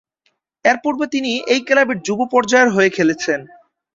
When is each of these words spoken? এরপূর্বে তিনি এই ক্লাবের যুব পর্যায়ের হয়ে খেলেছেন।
এরপূর্বে 0.65 1.05
তিনি 1.13 1.31
এই 1.53 1.61
ক্লাবের 1.67 1.97
যুব 2.07 2.19
পর্যায়ের 2.33 2.69
হয়ে 2.75 2.89
খেলেছেন। 2.89 3.39